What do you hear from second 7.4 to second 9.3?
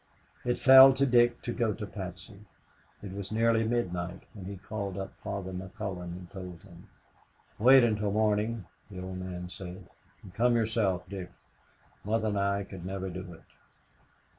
"Wait until morning," the old